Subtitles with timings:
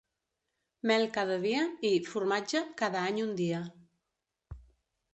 [0.91, 3.65] Mel cada dia, i, formatge, cada any un dia.